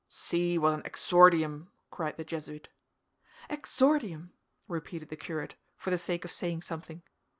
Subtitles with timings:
[0.09, 2.69] "See what an exordium!" cried the Jesuit.
[3.51, 4.31] "Exordium,"
[4.67, 7.03] repeated the curate, for the sake of saying something.